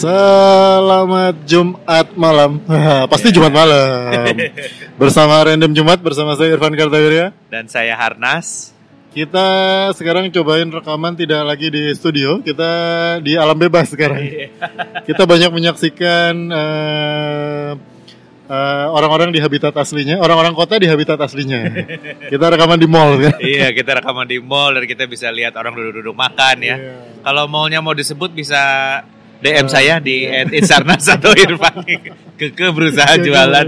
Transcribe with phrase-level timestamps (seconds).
[0.00, 2.56] Selamat Jumat malam.
[3.12, 4.32] Pasti Jumat malam.
[5.00, 7.36] bersama Random Jumat bersama saya Irfan Kartawirya.
[7.52, 8.72] Dan saya Harnas.
[9.12, 9.44] Kita
[9.92, 12.70] sekarang cobain rekaman tidak lagi di studio, kita
[13.20, 14.24] di alam bebas sekarang.
[15.08, 17.76] kita banyak menyaksikan uh,
[18.48, 21.76] uh, orang-orang di habitat aslinya, orang-orang kota di habitat aslinya.
[22.32, 23.36] kita rekaman di mall kan?
[23.44, 26.76] iya, kita rekaman di mall dan kita bisa lihat orang duduk-duduk makan ya.
[26.80, 27.20] Iya.
[27.20, 28.64] Kalau mallnya mau disebut bisa
[29.40, 30.44] DM uh, saya di iya.
[30.44, 31.84] Insarnas atau Irfan.
[32.36, 33.66] Keke berusaha jualan.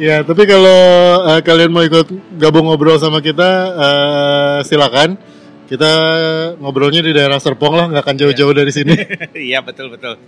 [0.00, 0.80] Ya, tapi kalau
[1.28, 2.08] uh, kalian mau ikut
[2.40, 5.20] gabung ngobrol sama kita, uh, silakan.
[5.68, 5.92] Kita
[6.58, 8.96] ngobrolnya di daerah Serpong lah, nggak akan jauh-jauh dari sini.
[9.52, 10.18] Iya betul betul.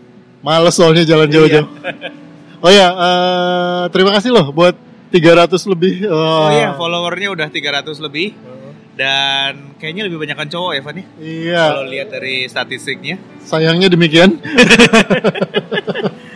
[0.45, 1.35] Males soalnya jalan iya.
[1.35, 1.69] jauh-jauh.
[2.63, 4.77] oh ya, uh, terima kasih loh buat
[5.11, 6.05] 300 lebih.
[6.05, 8.37] Uh, oh iya, followernya udah 300 lebih.
[8.93, 11.03] Dan kayaknya lebih banyak kan cowok ya, Fanny?
[11.17, 11.63] Iya.
[11.73, 13.17] Kalau lihat dari statistiknya.
[13.41, 14.37] Sayangnya demikian.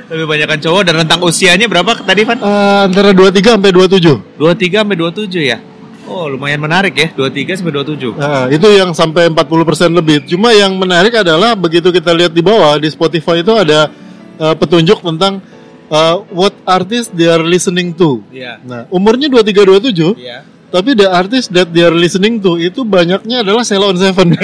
[0.06, 2.38] Lebih banyak kan cowok dan rentang usianya berapa tadi Van?
[2.38, 4.38] Uh, antara 23 sampai 27.
[4.38, 5.58] 23 sampai 27 ya.
[6.06, 8.14] Oh, lumayan menarik ya, 23 sampai 27.
[8.14, 10.22] Nah, itu yang sampai 40% lebih.
[10.30, 13.90] Cuma yang menarik adalah begitu kita lihat di bawah di Spotify itu ada
[14.38, 15.42] uh, petunjuk tentang
[15.90, 18.22] uh, what artist they are listening to.
[18.30, 18.62] Yeah.
[18.62, 20.14] Nah, umurnya 23 27.
[20.22, 20.46] Yeah.
[20.66, 24.34] Tapi the artist that they are listening to itu banyaknya adalah Sheila on Seven.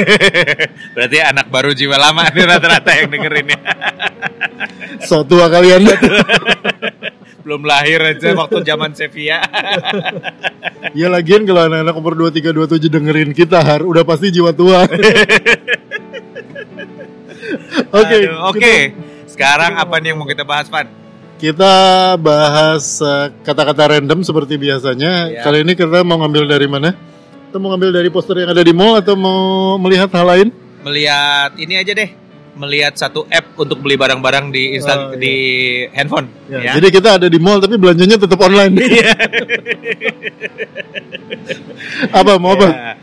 [0.95, 3.61] Berarti anak baru jiwa lama nih rata-rata yang dengerin ya.
[5.09, 5.83] so tua kalian
[7.45, 9.43] belum lahir aja waktu zaman Sevilla
[10.95, 14.99] ya lagian kalau anak-anak umur 23 27 dengerin kita har udah pasti jiwa tua oke
[17.91, 18.19] oke
[18.55, 18.95] okay.
[19.27, 21.02] sekarang apa nih yang mau kita bahas Pan
[21.43, 21.75] kita
[22.23, 25.43] bahas uh, kata-kata uh, random seperti biasanya ya.
[25.43, 26.95] kali ini kita mau ngambil dari mana
[27.51, 30.49] kita mau ngambil dari poster yang ada di mall atau mau melihat hal lain
[30.87, 32.11] melihat ini aja deh
[32.55, 35.17] melihat satu app untuk beli barang-barang di Insta oh, iya.
[35.17, 35.37] di
[35.97, 36.29] handphone.
[36.53, 36.73] Ya, ya.
[36.77, 38.77] Jadi kita ada di mall tapi belanjanya tetap online.
[38.77, 39.13] Iya.
[42.21, 43.01] apa mau apa?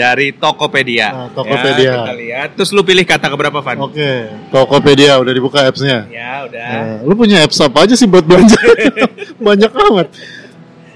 [0.00, 0.16] Ya.
[0.16, 1.08] Dari Tokopedia.
[1.12, 1.84] Nah, Tokopedia.
[1.84, 2.48] Ya, kita lihat.
[2.56, 3.76] Terus lu pilih kata keberapa, Van?
[3.84, 4.18] Oke, okay.
[4.48, 6.08] Tokopedia udah dibuka appsnya.
[6.08, 6.68] Ya, udah.
[6.72, 8.56] Nah, lu punya apps apa aja sih buat belanja?
[9.46, 10.08] Banyak amat.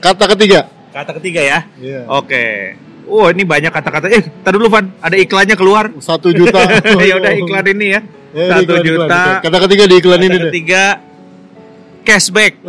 [0.00, 0.72] Kata ketiga.
[0.96, 1.58] Kata ketiga ya.
[1.76, 2.08] Yeah.
[2.08, 2.32] Oke.
[2.32, 2.54] Okay.
[3.04, 4.08] Oh ini banyak kata-kata.
[4.08, 5.92] Eh, tadi dulu Van, ada iklannya keluar.
[6.00, 6.56] Satu juta.
[7.04, 8.00] ya udah iklan ini ya.
[8.32, 9.04] ya Satu iklan, juta.
[9.04, 9.44] Iklan.
[9.44, 10.38] Kata ketiga di iklan kata ini.
[10.48, 10.82] Ketiga
[12.04, 12.60] cashback.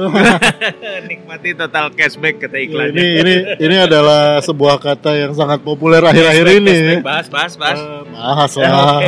[1.11, 2.95] Nikmati total cashback kata iklannya.
[2.95, 6.75] Ini ini ini adalah sebuah kata yang sangat populer akhir-akhir ini.
[6.75, 7.79] Cashback, bahas, bahas, bahas.
[7.79, 8.99] Uh, bahas lah.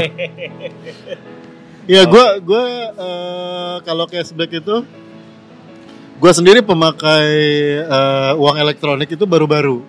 [1.87, 2.65] Iya, gue gue
[2.99, 4.83] uh, kalau cashback itu
[6.19, 7.31] gue sendiri pemakai
[7.87, 9.79] uh, uang elektronik itu baru-baru.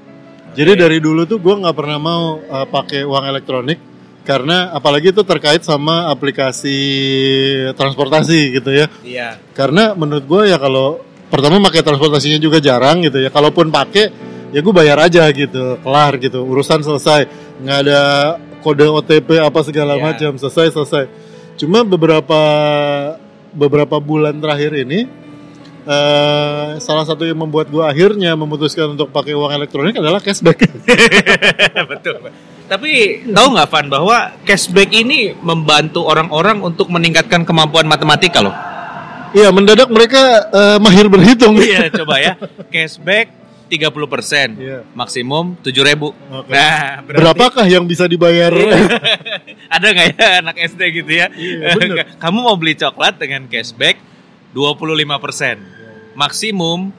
[0.54, 3.87] Jadi dari dulu tuh gue nggak pernah mau uh, pakai uang elektronik
[4.28, 6.76] karena apalagi itu terkait sama aplikasi
[7.72, 8.86] transportasi gitu ya.
[9.00, 9.40] Iya.
[9.56, 11.00] Karena menurut gue ya kalau
[11.32, 13.32] pertama pakai transportasinya juga jarang gitu ya.
[13.32, 14.12] Kalaupun pakai
[14.52, 17.24] ya gue bayar aja gitu, kelar gitu, urusan selesai.
[17.64, 18.02] Nggak ada
[18.60, 20.04] kode OTP apa segala iya.
[20.12, 21.04] macam, selesai selesai.
[21.56, 22.42] Cuma beberapa
[23.56, 25.08] beberapa bulan terakhir ini
[25.88, 30.68] uh, salah satu yang membuat gue akhirnya memutuskan untuk pakai uang elektronik adalah cashback.
[31.96, 32.28] Betul.
[32.68, 38.52] Tapi tahu nggak Van bahwa cashback ini membantu orang-orang untuk meningkatkan kemampuan matematika loh.
[39.32, 41.56] Iya, mendadak mereka uh, mahir berhitung.
[41.60, 42.32] Iya, coba ya.
[42.72, 43.28] Cashback
[43.68, 44.80] 30 persen, yeah.
[44.96, 46.16] maksimum tujuh ribu.
[46.16, 46.56] Okay.
[46.56, 47.20] Nah, berarti...
[47.20, 48.48] berapakah yang bisa dibayar?
[49.76, 51.28] Ada nggak ya anak SD gitu ya?
[51.36, 54.00] Iya, Kamu mau beli coklat dengan cashback
[54.52, 55.56] 25 persen
[56.18, 56.90] maksimum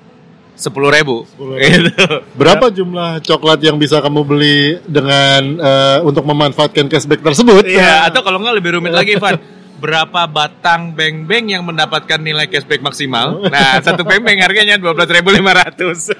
[0.60, 1.24] sepuluh ribu.
[1.60, 1.92] Gitu.
[2.36, 7.64] Berapa jumlah coklat yang bisa kamu beli dengan uh, untuk memanfaatkan cashback tersebut?
[7.64, 9.40] Iya, atau kalau nggak lebih rumit lagi, Van
[9.79, 13.47] berapa batang beng-beng yang mendapatkan nilai cashback maksimal.
[13.47, 16.12] Nah, satu beng-beng harganya dua belas ribu lima ratus.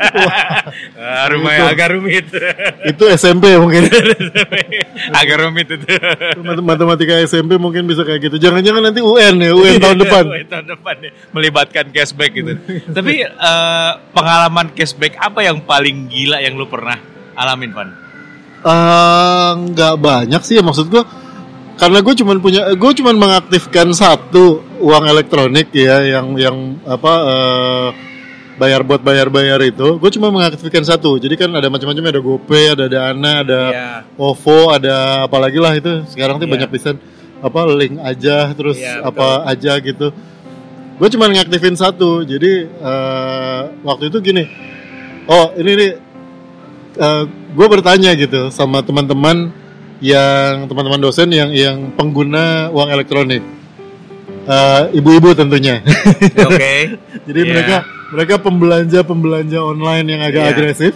[1.31, 2.31] Rumah agak rumit.
[2.87, 3.91] Itu SMP mungkin.
[5.19, 5.85] agak rumit itu.
[6.63, 8.39] Matematika SMP mungkin bisa kayak gitu.
[8.39, 10.23] Jangan-jangan nanti UN ya, UN tahun depan.
[10.31, 12.55] UN tahun depan ya, melibatkan cashback gitu.
[12.95, 16.97] Tapi uh, pengalaman cashback apa yang paling gila yang lu pernah
[17.35, 17.89] alamin, Pan?
[18.59, 21.00] Uh, nggak banyak sih ya maksud gue
[21.79, 27.87] karena gue cuman punya gue cuman mengaktifkan satu uang elektronik ya yang yang apa uh,
[28.59, 29.95] bayar buat bayar bayar itu.
[29.95, 31.15] Gue cuma mengaktifkan satu.
[31.15, 34.19] Jadi kan ada macam-macam ada GoPay ada Dana ada yeah.
[34.19, 36.03] OVO ada apalagi lah itu.
[36.11, 36.53] Sekarang tuh yeah.
[36.59, 36.99] banyak desain
[37.39, 40.11] apa link aja terus yeah, apa aja gitu.
[40.99, 42.27] Gue cuma ngaktifin satu.
[42.27, 44.43] Jadi uh, waktu itu gini
[45.31, 45.91] oh ini nih
[46.99, 49.55] uh, gue bertanya gitu sama teman-teman
[50.00, 53.44] yang teman-teman dosen yang yang pengguna uang elektronik.
[54.42, 55.78] eh, ibu-ibu tentunya.
[56.50, 56.98] Oke.
[57.30, 57.48] Jadi Iya.
[57.48, 57.78] mereka
[58.10, 60.51] mereka pembelanja pembelanja online yang agak Iya.
[60.51, 60.94] agresif.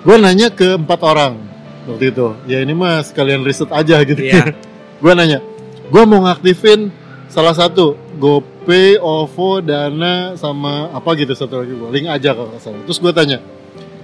[0.00, 1.42] Gue nanya ke empat orang
[1.84, 2.38] waktu itu.
[2.46, 4.20] Ya ini mah sekalian riset aja gitu.
[4.20, 4.54] Iya.
[4.94, 5.42] gue nanya,
[5.90, 6.94] gue mau ngaktifin
[7.26, 12.62] salah satu GoPay, OVO, Dana sama apa gitu satu lagi gue link aja kalau nggak
[12.62, 12.78] salah.
[12.86, 13.38] Terus gue tanya,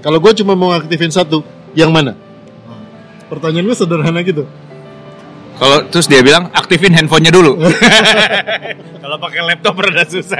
[0.00, 2.18] kalau gue cuma mau ngaktifin satu, yang mana?
[3.28, 4.44] Pertanyaan gue sederhana gitu.
[5.54, 7.58] Kalau terus dia bilang aktifin handphonenya dulu.
[9.02, 10.38] Kalau pakai laptop rada susah.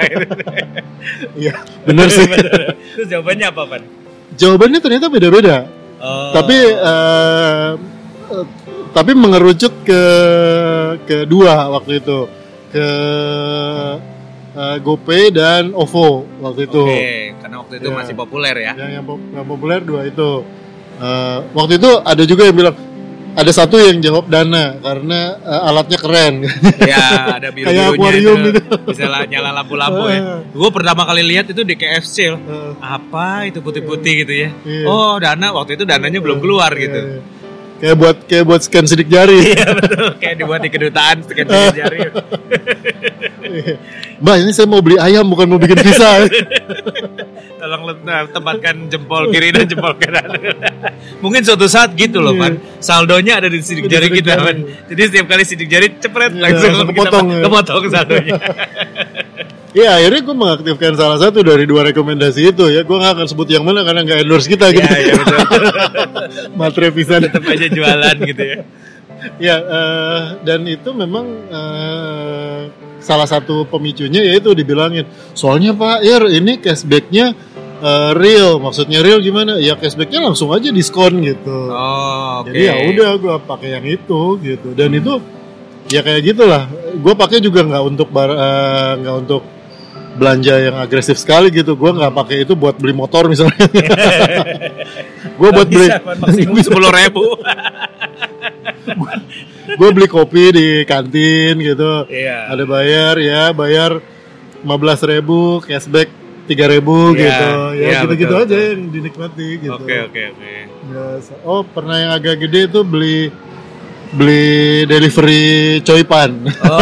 [1.35, 2.23] Iya, bener sih.
[2.95, 3.83] terus jawabannya apa, Pan?
[4.35, 5.57] Jawabannya ternyata beda-beda.
[5.99, 6.31] Oh.
[6.31, 7.71] tapi eh,
[8.31, 8.47] eh,
[8.95, 10.03] tapi mengerucut ke
[11.03, 12.31] kedua waktu itu
[12.71, 12.87] ke
[14.55, 17.97] eh, GoPay dan OVO waktu itu Oke, karena waktu itu Iya.
[17.99, 18.73] masih populer ya.
[18.79, 20.47] yang yang, pop- yang populer dua itu
[20.99, 22.77] Eh, waktu itu ada juga yang bilang
[23.33, 26.35] ada satu yang jawab dana karena eh, alatnya keren
[26.77, 28.51] Ya, ada biru Kayak akuarium itu.
[28.53, 28.75] gitu.
[28.89, 30.19] Bisa lah- nyala lampu-lampu ya.
[30.19, 30.39] Eh.
[30.51, 32.41] Gue pertama kali lihat itu di KFC loh.
[32.77, 34.51] Apa itu putih-putih gitu ya?
[34.61, 34.85] Iya.
[34.85, 36.99] Oh, dana waktu itu dananya belum keluar iya, gitu.
[37.01, 37.21] iya.
[37.79, 41.71] kayak buat kayak buat scan sidik jari Iya betul, kayak dibuat di kedutaan scan Eh.
[41.73, 41.99] jari.
[44.19, 46.27] mbak ini saya mau beli ayam bukan mau bikin visa
[47.59, 50.31] Tolong nah, tempatkan jempol kiri dan jempol kanan.
[51.25, 52.41] Mungkin suatu saat gitu loh, Iya.
[52.41, 52.55] Pan.
[52.79, 54.45] Saldonya ada di sidik Di jari kita, jari.
[54.47, 54.57] Pan.
[54.87, 57.43] Jadi setiap kali sidik jari cepret Iya, langsung langsung kita kepotong, ya.
[57.45, 58.35] kepotong saldonya.
[59.69, 63.53] Iya akhirnya gue mengaktifkan salah satu dari dua rekomendasi itu ya gue nggak akan sebut
[63.53, 65.63] yang mana karena nggak endorse kita gitu Iya, iya betul.
[66.59, 68.59] matre pisan Tetap aja jualan gitu ya.
[69.37, 72.61] ya eh, dan itu memang eh,
[72.99, 75.05] salah satu pemicunya yaitu dibilangin
[75.37, 77.37] soalnya pak Ir ini cashbacknya
[77.79, 79.59] eh, real maksudnya real gimana?
[79.59, 81.71] Ya cashbacknya langsung aja diskon gitu.
[81.71, 82.53] Oh, oke.
[82.53, 84.69] jadi ya udah gue pakai yang itu gitu.
[84.75, 85.23] Dan itu
[85.89, 86.69] ya kayak gitulah.
[86.99, 89.43] Gue pakai juga nggak untuk bar eh, nggak untuk
[90.19, 91.79] belanja yang agresif sekali gitu.
[91.79, 93.55] Gue nggak pakai itu buat beli motor misalnya.
[95.39, 95.87] Gue buat beli
[96.67, 97.23] sepuluh ribu.
[99.79, 102.09] gue beli kopi di kantin gitu.
[102.09, 102.51] Iya.
[102.51, 104.01] ada bayar ya bayar
[104.65, 106.09] 15.000 ribu cashback
[106.49, 107.47] 3.000 ribu Iya, gitu
[107.77, 108.65] ya iya, gitu-gitu betul, aja betul.
[108.65, 110.53] yang dinikmati gitu Oke, oke, oke.
[110.89, 113.19] Ya, sa- oh pernah yang agak gede itu beli
[114.09, 114.49] beli
[114.85, 115.45] delivery
[115.83, 116.31] coipan
[116.63, 116.81] Oh,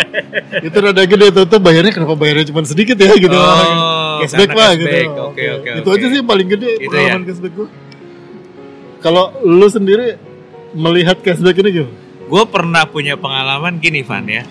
[0.66, 4.72] itu rada gede tuh tuh bayarnya kenapa bayarnya cuma sedikit ya gitu Oh, cashback lah
[4.72, 4.80] cashback.
[5.04, 5.94] gitu Oke, oke, itu oke.
[5.94, 7.28] aja sih yang paling gede Itu pengalaman ya?
[7.28, 7.68] cashback gue
[8.98, 10.16] kalau lu sendiri
[10.72, 11.92] melihat cashback ini gimana?
[12.24, 14.48] gue pernah punya pengalaman gini Van ya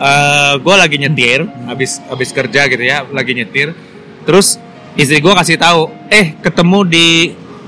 [0.00, 3.76] Eh gue lagi nyetir habis habis kerja gitu ya lagi nyetir
[4.24, 4.56] terus
[4.94, 7.06] istri gue kasih tahu eh ketemu di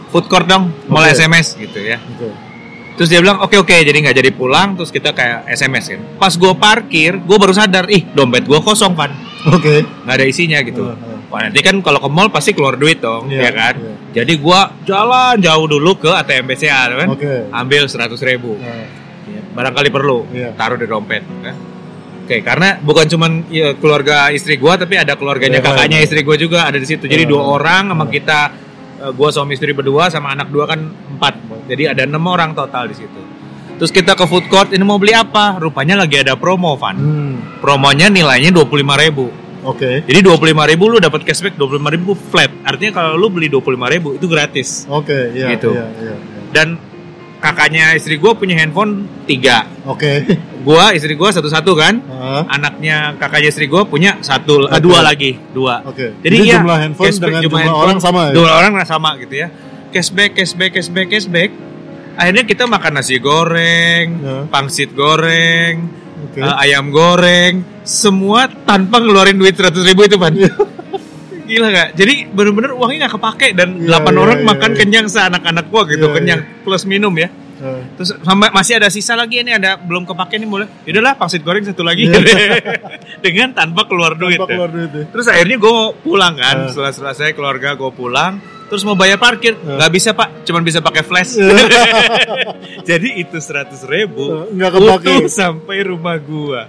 [0.08, 1.20] food court dong mulai Oke.
[1.20, 2.32] SMS gitu ya Gitu.
[2.92, 6.32] terus dia bilang oke oke jadi nggak jadi pulang terus kita kayak SMS kan pas
[6.32, 9.12] gue parkir gue baru sadar ih dompet gue kosong Van
[9.48, 9.84] Oke.
[9.84, 11.28] nggak ada isinya gitu Heeh.
[11.28, 13.74] Wah nanti kan kalau ke mall pasti keluar duit dong, Iya, ya kan?
[13.74, 13.92] iya.
[14.14, 17.48] Jadi gua jalan jauh dulu ke ATM BCA kan, Oke.
[17.48, 18.52] ambil seratus ribu.
[18.54, 18.84] Nah,
[19.50, 20.52] barangkali perlu Iya.
[20.52, 21.56] taruh di dompet ya.
[22.32, 26.06] Oke karena bukan cuman ya, keluarga istri gua tapi ada keluarganya Iya, kakaknya iya.
[26.08, 27.30] istri gua juga ada di situ jadi Iya.
[27.36, 28.38] dua orang sama kita
[29.04, 31.34] eh, gua suami istri berdua sama anak dua kan empat
[31.68, 33.20] jadi ada enam orang total di situ
[33.76, 37.60] terus kita ke food court ini mau beli apa rupanya lagi ada promo Van hmm,
[37.60, 39.28] promonya nilainya dua puluh ribu
[39.62, 40.02] Oke.
[40.08, 43.52] jadi dua puluh ribu lu dapat cashback dua puluh ribu flat artinya kalau lu beli
[43.52, 45.70] dua puluh ribu itu gratis Oke, iya, Gitu.
[45.70, 46.40] iya, iya, iya.
[46.50, 46.80] dan
[47.42, 50.22] kakaknya istri gua punya handphone tiga Oke.
[50.62, 54.78] gua istri gua satu-satu kan Ah, anaknya kakaknya istri gue punya satu eh, Oke.
[54.78, 56.14] dua lagi dua Oke.
[56.22, 58.32] jadi, Jadi ya jumlah handphone cashback, dengan jumlah jumlah handphone, orang sama ya?
[58.32, 59.48] jumlah orang sama gitu ya
[59.90, 61.50] cashback cashback cashback cashback
[62.14, 64.36] akhirnya kita makan nasi goreng Ya.
[64.46, 65.90] pangsit goreng
[66.24, 66.38] Oke.
[66.38, 70.30] eh, ayam goreng semua tanpa ngeluarin duit seratus ribu itu pan
[71.52, 74.78] gila gak jadi bener-bener uangnya nggak kepake dan Iya, delapan iya, orang iya, makan iya.
[74.80, 77.28] kenyang seanak-anak gua gitu Iya, kenyang plus minum ya
[77.62, 80.66] Eh, Terus sama masih ada sisa lagi ini ada belum kepake nih boleh.
[80.82, 82.10] Yaudahlah pangsit goreng satu lagi.
[82.10, 82.18] Iya.
[83.24, 84.34] Dengan tanpa keluar duit.
[84.34, 85.06] tanpa keluar duit ya.
[85.06, 86.66] Terus akhirnya gue pulang kan.
[86.66, 86.74] Eh.
[86.74, 88.42] Setelah selesai keluarga gue pulang.
[88.66, 89.78] Terus mau bayar parkir Eh.
[89.78, 91.38] nggak bisa pak, cuman bisa pakai flash.
[92.88, 96.66] Jadi itu seratus ribu Eh, nggak utuh sampai rumah gua.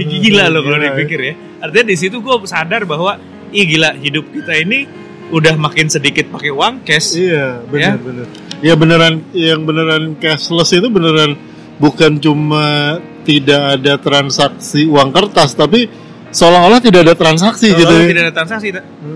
[0.00, 1.34] Ih, gila loh kalau dipikir ya.
[1.60, 4.86] Artinya di situ gue sadar bahwa ih gila hidup kita ini
[5.30, 7.14] udah makin sedikit pakai uang cash.
[7.14, 7.94] Iya, Ya?
[7.94, 8.26] benar benar.
[8.60, 11.38] Iya beneran yang beneran cashless itu beneran
[11.78, 15.88] bukan cuma tidak ada transaksi uang kertas tapi
[16.28, 17.84] seolah-olah tidak ada transaksi gitu.
[17.84, 18.08] Kalau ya.
[18.10, 18.66] tidak ada transaksi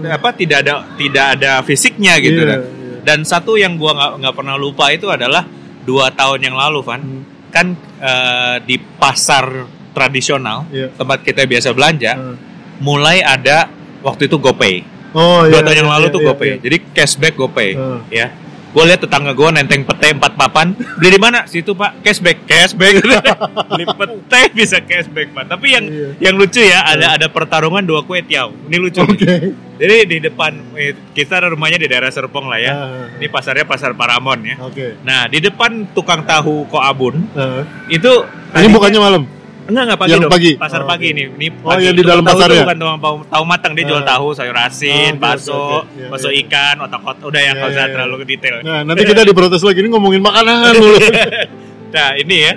[0.06, 2.60] apa tidak ada tidak ada fisiknya gitu Iya, kan.
[2.62, 2.96] iya.
[3.04, 5.44] Dan satu yang gua nggak pernah lupa itu adalah
[5.84, 7.22] dua tahun yang lalu Van Hmm.
[7.52, 7.66] kan
[8.00, 9.46] eh, di pasar
[9.92, 10.90] tradisional, Iya.
[10.90, 12.36] tempat kita biasa belanja, Hmm.
[12.80, 13.68] mulai ada
[14.04, 14.75] waktu itu GoPay.
[15.14, 15.62] Oh Dua iya.
[15.62, 16.46] tahun yang iya, lalu iya, tuh iya, GoPay.
[16.46, 16.56] iya.
[16.61, 18.00] Jadi cashback GoPay, Hmm.
[18.11, 18.26] ya.
[18.75, 20.75] Gue lihat tetangga gue nenteng pete empat papan.
[20.75, 21.46] Beli di mana?
[21.46, 22.99] Situ pak, cashback, cashback.
[23.70, 25.46] Beli pete bisa cashback pak.
[25.46, 26.08] Tapi yang Iya.
[26.18, 28.50] yang lucu ya ada ada pertarungan dua kue tiaw.
[28.50, 28.99] Ini lucu.
[28.99, 29.14] nih.
[29.14, 29.34] Oke.
[29.75, 32.73] Jadi di depan eh, kita rumahnya di daerah Serpong lah ya.
[32.73, 34.58] Ah, Ini pasarnya pasar Paramon ya.
[34.58, 34.99] Oke.
[35.02, 37.62] Nah di depan tukang tahu Koabun Ah.
[37.87, 38.11] itu
[38.50, 39.23] Ini bukannya malam.
[39.64, 40.33] Enggak enggak pagi yang dong.
[40.33, 40.50] pagi?
[40.54, 41.16] Pasar Oh, pagi oke.
[41.16, 41.26] nih.
[41.30, 41.83] Ini Oh, pagi.
[41.83, 42.64] yang di dalam tahu pasar tuh ya?
[42.64, 44.06] Bukan tukang tahu, tahu matang dia jual Ah.
[44.06, 45.87] tahu, sayur asin, Oh, oke, bakso, oke, oke.
[45.94, 46.40] Iya, bakso iya.
[46.42, 47.25] ikan, otak-otak.
[47.25, 47.94] Udah ya Iya, nggak usah iya, iya.
[47.94, 48.56] terlalu detail.
[48.61, 50.97] Nah, nanti kita diprotes lagi ini ngomongin makanan dulu.
[51.94, 52.52] Nah ini ya.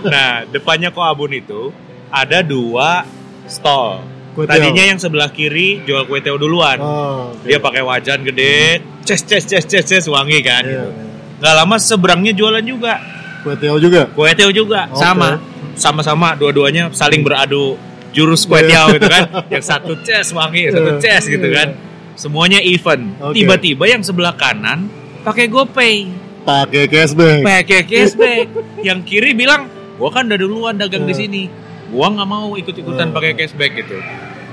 [0.00, 1.68] Nah depannya Koabun itu
[2.08, 3.04] ada dua
[3.44, 4.00] stall.
[4.38, 6.78] Tadinya yang sebelah kiri jual kue tiaw duluan.
[6.78, 7.44] Oh, oke.
[7.44, 10.62] Dia pakai wajan gede, ces ces ces ces ces wangi kan.
[10.62, 10.88] Iya, gitu.
[10.88, 11.04] iya.
[11.36, 12.96] Nggak lama seberangnya jualan juga.
[13.38, 14.08] Kue tiaw juga.
[14.08, 14.96] Kue tiaw juga Oke.
[14.96, 15.36] sama.
[15.78, 17.78] Sama-sama dua-duanya saling beradu
[18.10, 18.90] jurus kue Iya.
[18.92, 19.24] gitu kan.
[19.46, 21.00] yang satu ces wangi, yang satu Iya.
[21.00, 21.68] ces gitu kan.
[22.14, 23.14] Semuanya even.
[23.30, 24.90] Tiba-tiba yang sebelah kanan
[25.22, 25.96] pakai GoPay,
[26.42, 27.40] Pakai cashback.
[27.40, 28.46] pakai cashback.
[28.88, 31.20] yang kiri bilang, "Gua kan udah duluan dagang di Iya.
[31.20, 31.42] sini.
[31.88, 33.14] Gua nggak mau ikut-ikutan Iya.
[33.14, 33.96] pakai cashback gitu."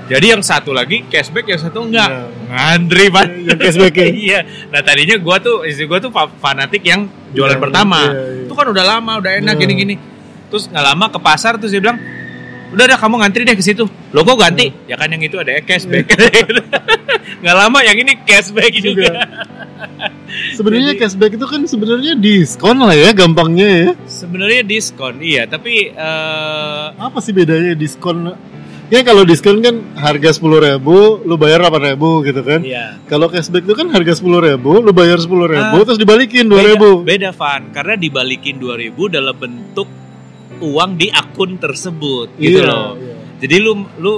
[0.06, 2.06] Jadi yang satu lagi cashback, yang satu enggak.
[2.06, 2.22] Iya.
[2.46, 3.26] Ngantri, Pak.
[3.42, 4.06] Yang cashback ya?
[4.30, 4.40] iya.
[4.70, 8.00] Nah, tadinya gua tuh istri gua tuh fa- fanatik yang jualan Iya, pertama.
[8.04, 8.46] iya, iya.
[8.46, 9.62] Itu kan udah lama, udah enak Iya.
[9.66, 9.94] gini-gini.
[10.46, 11.98] Terus nggak lama ke pasar terus dia bilang,
[12.70, 14.70] "Udah dah kamu ngantri deh ke situ." Lo kok ganti?
[14.86, 14.92] Iya.
[14.92, 16.06] Ya kan yang itu ada cashback.
[17.42, 19.10] nggak lama yang ini cashback juga.
[20.52, 23.86] Sebenarnya Jadi- cashback itu kan sebenarnya diskon lah ya gampangnya ya.
[24.06, 28.32] Sebenarnya diskon, iya, tapi eh, Apa sih bedanya diskon?
[28.86, 32.62] Ya kalau diskon kan harga sepuluh ribu, lu bayar delapan ribu gitu kan.
[32.62, 32.94] iya.
[33.04, 35.84] Kalau cashback itu kan harga sepuluh ribu, lu bayar sepuluh ribu, Ah.
[35.84, 37.02] terus dibalikin dua ribu.
[37.02, 39.88] beda Van, karena dibalikin 2000 dalam bentuk
[40.58, 42.90] uang di akun tersebut gitu Iya, loh.
[42.94, 43.14] iya.
[43.36, 44.14] Jadi lu lu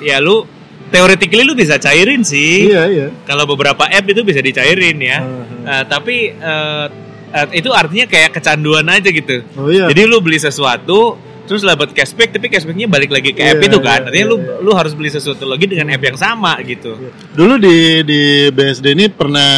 [0.00, 0.42] ya lu
[0.88, 2.68] theoretically lu bisa cairin sih.
[2.68, 3.06] Iya iya.
[3.24, 5.18] Kalau beberapa app itu bisa dicairin ya.
[5.20, 6.86] Ah, Eh, tapi eh,
[7.32, 9.40] eh, itu artinya kayak kecanduan aja gitu.
[9.56, 9.88] Oh iya.
[9.88, 13.78] Jadi lu beli sesuatu terus dapat cashback tapi cashbacknya balik lagi ke app Iya, itu
[13.78, 14.00] kan.
[14.00, 14.54] iya, Artinya iya, lu iya.
[14.60, 16.96] lu harus beli sesuatu lagi dengan app yang sama gitu.
[17.32, 19.50] Dulu di di BSD ini pernah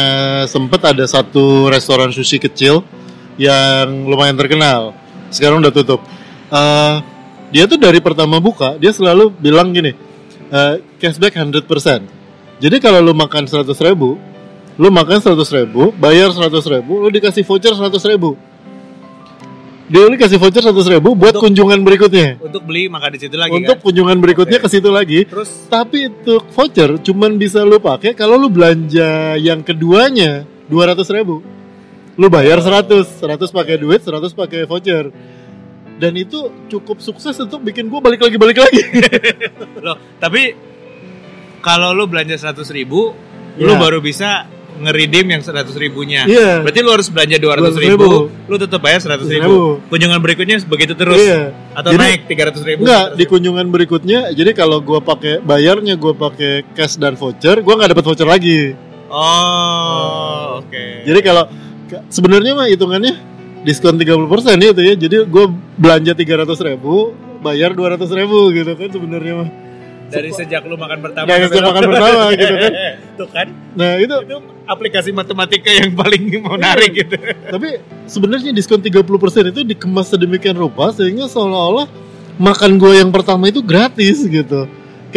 [0.45, 2.83] sempet ada satu restoran sushi kecil
[3.37, 4.91] yang lumayan terkenal.
[5.29, 6.01] Sekarang udah tutup.
[6.47, 6.95] Eh,
[7.51, 9.91] dia tuh dari pertama buka dia selalu bilang gini,
[10.49, 12.03] eh, cashback 100%.
[12.57, 14.17] Jadi kalau lu makan 100 ribu,
[14.75, 18.33] lu makan 100 ribu, bayar 100 ribu, lu dikasih voucher 100 ribu.
[19.87, 22.35] Dia lu kasih voucher 100 ribu buat Untuk- kunjungan berikutnya.
[22.43, 23.85] Untuk beli makan di situ lagi Untuk kan.
[23.87, 24.67] kunjungan berikutnya Oke.
[24.67, 25.23] ke situ lagi.
[25.23, 31.39] Terus Tapi itu voucher cuman bisa lu pakai kalau lu belanja yang keduanya 200 ribu.
[32.17, 35.13] Lu bayar 100, 100 pakai duit, 100 pakai voucher.
[35.97, 38.81] Dan itu cukup sukses untuk bikin gua balik lagi balik lagi.
[39.85, 40.53] Loh, tapi
[41.59, 43.13] kalau lu belanja 100 ribu,
[43.57, 43.81] lu Iya.
[43.81, 44.45] baru bisa
[44.77, 46.21] ngeridim yang 100 ribunya.
[46.29, 46.61] Iya.
[46.61, 47.85] Berarti lu harus belanja 200 200.000.
[47.97, 49.81] ribu, lu tetap bayar 100 ribu.
[49.89, 51.17] Kunjungan berikutnya begitu terus.
[51.17, 51.53] Iya.
[51.73, 52.81] Atau Jadi- naik 300 ribu.
[52.85, 57.73] Enggak, di kunjungan berikutnya jadi kalau gua pakai bayarnya gua pakai cash dan voucher, gua
[57.73, 58.77] nggak dapat voucher lagi.
[59.09, 60.85] Oh, oke.
[61.09, 61.49] Jadi kalau
[62.07, 63.13] sebenarnya mah hitungannya
[63.63, 64.27] diskon 30%
[64.59, 64.93] itu ya.
[64.95, 69.49] Jadi gua belanja 300 ribu, bayar 200 ribu gitu kan sebenarnya mah.
[70.07, 71.27] Dari sejak lu makan pertama.
[71.27, 72.71] Dari sejak makan pertama, gitu kan.
[73.19, 76.99] Tuh kan, Nah itu itu aplikasi matematika yang paling menarik Iya.
[77.03, 77.15] gitu.
[77.51, 77.69] tapi
[78.07, 79.03] sebenarnya diskon 30%
[79.51, 81.87] itu dikemas sedemikian rupa sehingga seolah-olah
[82.39, 84.67] makan gua yang pertama itu gratis gitu.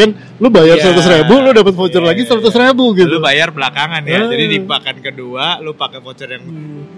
[0.01, 0.91] Kan lu bayar Iya.
[0.91, 3.07] 100 ribu, lu dapat voucher Iya, lagi iya, 100 ribu gitu.
[3.07, 4.19] Lu bayar belakangan ya.
[4.19, 4.29] Ah.
[4.29, 6.45] Jadi di pakan kedua lu pakai voucher yang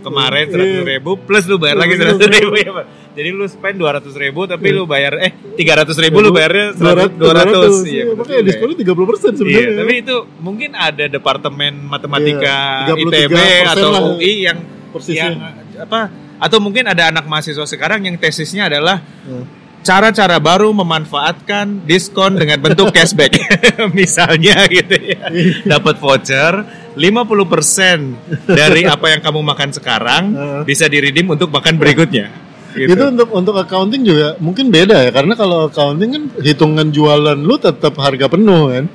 [0.01, 0.53] kemarin Iya.
[0.53, 2.87] seratus ribu plus lu bayar lagi seratus ribu ya Pak.
[3.13, 4.77] Jadi lu spend dua ratus ribu tapi Iya.
[4.77, 6.67] lu bayar eh tiga ratus ribu lu bayarnya
[7.13, 7.75] Dua ratus.
[7.85, 8.47] Iya, makanya ya.
[8.47, 8.87] diskonnya 30%
[9.27, 9.77] Iya, sebenarnya.
[9.79, 12.57] tapi itu mungkin ada departemen matematika
[12.89, 14.03] 33% ITB atau lah.
[14.13, 15.25] UI yang persisnya.
[15.25, 15.35] yang
[15.79, 16.01] apa
[16.37, 19.47] atau mungkin ada anak mahasiswa sekarang yang tesisnya adalah Hmm.
[19.83, 23.35] Cara-cara baru memanfaatkan diskon dengan bentuk cashback.
[23.99, 25.29] Misalnya gitu ya.
[25.67, 26.53] Dapat voucher
[26.95, 30.23] 50% dari apa yang kamu makan sekarang
[30.63, 32.31] bisa diridim untuk makan berikutnya.
[32.73, 32.89] Gitu.
[32.97, 37.61] Itu untuk untuk accounting juga mungkin beda ya karena kalau accounting kan hitungan jualan lu
[37.61, 38.87] tetap harga penuh kan.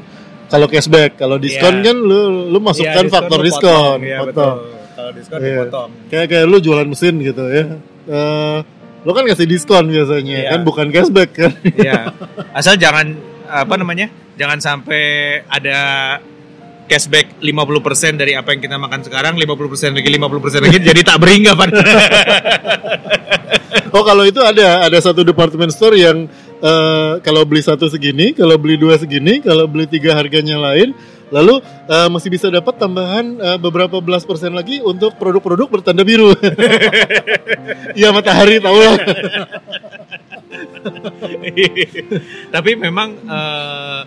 [0.47, 1.91] Kalau cashback, kalau diskon Iya.
[1.91, 3.99] kan lu lu masukkan Iya, faktor diskon, potong.
[3.99, 4.31] Iya, potong.
[4.31, 4.55] betul.
[4.95, 5.51] Kalau diskon Iya.
[5.59, 5.89] dipotong.
[6.07, 7.63] Kayak kayak lu jualan mesin gitu ya.
[8.07, 8.57] Eh
[9.07, 10.49] lu kan kasih diskon biasanya Iya.
[10.51, 11.51] kan bukan cashback kan.
[11.63, 12.11] Iya.
[12.51, 13.15] Asal jangan
[13.47, 14.11] apa namanya?
[14.35, 15.03] Jangan sampai
[15.47, 15.79] ada
[16.91, 21.55] cashback 50% dari apa yang kita makan sekarang, 50% lagi 50% lagi jadi tak beringga
[21.55, 21.71] Pan.
[23.95, 26.27] oh kalau itu ada ada satu department store yang
[26.59, 30.91] eh, kalau beli satu segini, kalau beli dua segini, kalau beli tiga harganya lain,
[31.31, 36.31] lalu eh, masih bisa dapat tambahan eh, beberapa belas persen lagi untuk produk-produk bertanda biru.
[37.97, 38.95] Iya matahari tahu lah.
[42.55, 44.01] Tapi memang eh,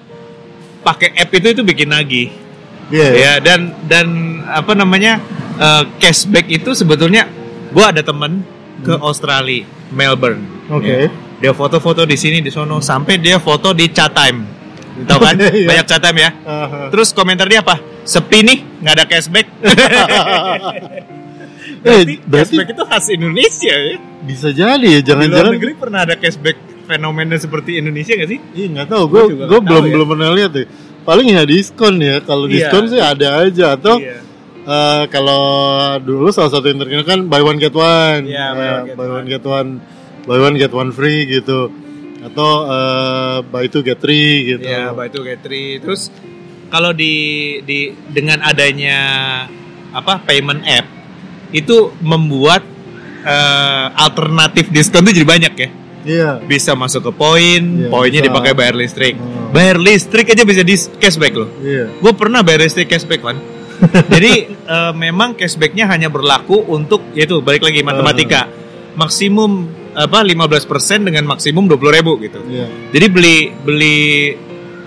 [0.81, 2.29] pakai app itu itu bikin nagih.
[2.91, 3.09] Iya.
[3.15, 4.07] Ya dan dan
[4.49, 5.21] apa namanya
[5.59, 7.29] eh, cashback itu sebetulnya
[7.75, 8.41] gua ada temen
[8.81, 10.41] ke Australia, Melbourne.
[10.73, 10.89] Oke.
[10.89, 11.13] Ya.
[11.41, 14.60] Dia foto-foto di sini di sono sampai dia foto di chat time.
[15.01, 15.35] Tahu kan?
[15.57, 15.67] Iya.
[15.67, 16.31] Banyak chat time ya.
[16.89, 17.77] Terus komentar dia apa?
[18.03, 19.47] Sepi nih, nggak ada cashback.
[21.81, 23.97] Eh, berarti cashback itu khas Indonesia ya.
[24.21, 28.39] bisa jadi ya, Di luar jangan-jangan negeri pernah ada cashback fenomena seperti Indonesia nggak sih?
[28.53, 29.93] Iya nggak tahu, gue juga gue belum ya.
[29.95, 30.67] belum pernah lihat deh.
[31.01, 32.53] Paling ya diskon ya, kalau Iya.
[32.69, 34.21] diskon sih ada aja atau Iya.
[34.61, 35.43] eh, kalau
[35.99, 39.07] dulu salah satu yang terkenal kan buy one get one, Eh, buy one get buy
[39.07, 39.15] one.
[39.15, 39.71] one get one,
[40.27, 41.73] buy one get one free gitu,
[42.21, 44.65] atau eh, buy two get three gitu.
[44.65, 45.81] Iya, buy two get three.
[45.81, 46.13] Terus
[46.69, 48.99] kalau di di dengan adanya
[49.91, 50.87] apa payment app
[51.51, 52.63] itu membuat
[53.25, 55.71] eh, alternatif diskon itu jadi banyak ya.
[56.01, 56.31] Iya.
[56.41, 59.21] Bisa masuk ke poin, Iya, poinnya dipakai bayar listrik.
[59.21, 59.53] Hmm.
[59.53, 61.51] Bayar listrik aja bisa di cashback loh.
[61.61, 61.93] Iya.
[62.01, 63.37] Gue pernah bayar listrik cashback kan.
[64.13, 68.49] Jadi eh, memang cashbacknya hanya berlaku untuk yaitu balik lagi matematika
[68.97, 72.41] maksimum apa 15% dengan maksimum 20.000 ribu gitu.
[72.49, 72.67] Iya.
[72.91, 73.99] Jadi beli beli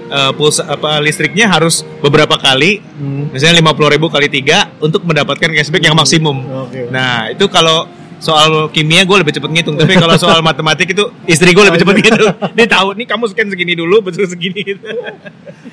[0.09, 3.29] eh, pulsa apa listriknya harus beberapa kali, Hmm.
[3.33, 6.37] misalnya 50.000 kali tiga untuk mendapatkan cashback yang maksimum.
[6.67, 6.89] Oke.
[6.89, 7.85] Nah itu kalau
[8.17, 11.95] soal kimia gue lebih cepet ngitung, tapi kalau soal matematik itu istri gue lebih cepet
[11.99, 12.29] ngitung.
[12.55, 14.63] Dia tahu nih kamu scan segini dulu, betul segini.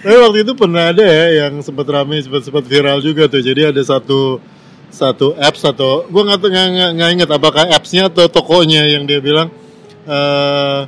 [0.02, 3.38] Tapi waktu itu pernah ada ya yang sempat rame, sempat sempat viral juga tuh.
[3.38, 4.42] Jadi ada satu
[4.90, 9.48] satu apps atau gue nggak nggak nggak- inget apakah appsnya atau tokonya yang dia bilang
[10.04, 10.80] eh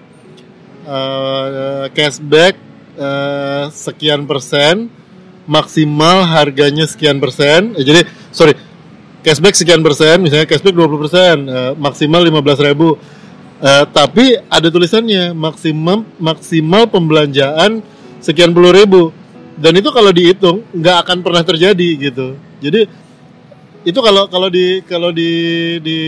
[0.86, 2.54] eh, cashback
[2.98, 4.90] eh, sekian persen
[5.46, 7.74] maksimal harganya sekian persen.
[7.78, 8.54] Eh, jadi sorry
[9.22, 12.98] cashback sekian persen, misalnya cashback 20 persen, eh, maksimal 15.000 ribu.
[13.62, 17.78] Eh, tapi ada tulisannya maksimum maksimal pembelanjaan
[18.18, 19.14] sekian puluh ribu
[19.54, 22.34] dan itu kalau dihitung nggak akan pernah terjadi gitu.
[22.58, 22.90] Jadi
[23.82, 25.30] itu kalau kalau di kalau di
[25.82, 25.98] di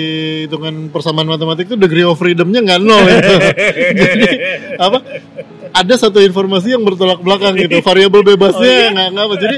[0.47, 3.35] hitungan persamaan matematik itu degree of freedomnya nggak nol itu.
[3.99, 4.31] Jadi
[4.79, 4.99] apa?
[5.75, 7.83] Ada satu informasi yang bertolak belakang gitu.
[7.83, 9.37] Variabel bebasnya nggak nggak apa.
[9.43, 9.57] Jadi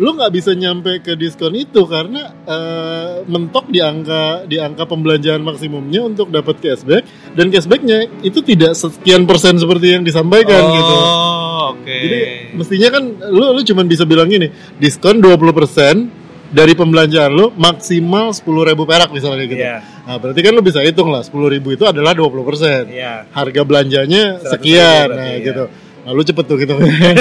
[0.00, 5.40] lu nggak bisa nyampe ke diskon itu karena eh, mentok di angka di angka pembelanjaan
[5.40, 10.94] maksimumnya untuk dapat cashback dan cashbacknya itu tidak sekian persen seperti yang disampaikan gitu.
[11.00, 11.88] Oh, oke.
[11.88, 12.18] Jadi
[12.52, 16.19] mestinya kan lu lu cuman bisa bilang gini, diskon 20%
[16.50, 19.62] dari pembelanjaan lu maksimal 10.000 perak misalnya gitu.
[19.62, 19.78] Iya.
[20.02, 22.90] Nah, berarti kan lu bisa hitung lah 10.000 itu adalah 20%.
[22.90, 23.30] Iya.
[23.30, 25.46] Harga belanjanya 100.000 sekian berarti, nah iya.
[25.46, 25.64] gitu.
[26.00, 26.74] Nah, lu cepet tuh gitu.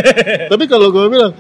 [0.52, 1.32] Tapi kalau gua bilang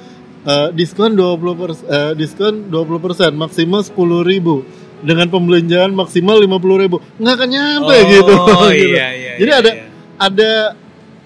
[0.45, 7.95] eh, diskon 20 eh, diskon 20% maksimal 10.000 dengan pembelanjaan maksimal 50.000 nggak akan nyampe
[7.95, 8.33] Oh, gitu.
[8.69, 8.93] iya, Gitu.
[8.93, 9.83] iya, Jadi iya, ada iya.
[10.19, 10.51] ada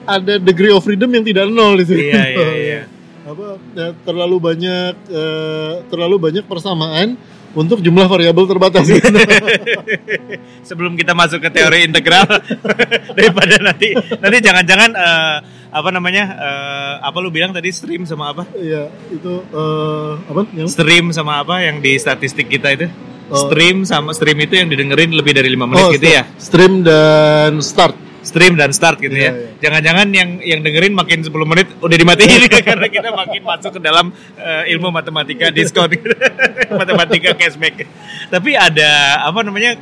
[0.03, 1.99] ada degree of freedom yang tidak nol di situ.
[2.07, 2.81] Iya, iya, iya.
[3.33, 7.17] Apa ya, terlalu banyak eh, terlalu banyak persamaan
[7.53, 8.85] untuk jumlah variabel terbatas.
[10.69, 12.25] Sebelum kita masuk ke teori integral
[13.17, 15.37] daripada nanti nanti jangan-jangan eh,
[15.73, 18.45] apa namanya eh, apa lu bilang tadi stream sama apa?
[18.53, 20.41] Iya, itu eh, apa?
[20.53, 22.87] Yang Stream sama apa yang di statistik kita itu?
[23.33, 23.49] Oh.
[23.49, 26.23] Stream sama stream itu yang didengerin lebih dari lima menit gitu st- ya?
[26.37, 27.95] Stream dan start.
[28.23, 29.31] Stream dan start gitu Iya, ya.
[29.31, 29.47] iya.
[29.59, 34.15] Jangan-jangan yang yang dengerin makin 10 menit udah dimatiin karena kita makin masuk ke dalam
[34.33, 35.91] eh, ilmu matematika diskon
[36.79, 37.83] matematika cashback.
[38.27, 39.75] Tapi ada apa namanya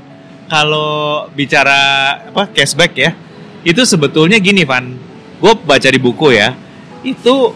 [0.49, 1.79] kalau bicara
[2.27, 3.13] apa cashback ya,
[3.61, 4.89] itu sebetulnya gini Van.
[5.37, 6.57] Gue baca di buku ya,
[7.01, 7.53] itu